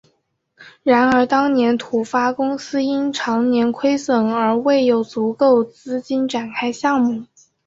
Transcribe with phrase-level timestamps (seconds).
[0.81, 7.25] 然而当年土发公司因长年亏损而未有足够资金展开项目。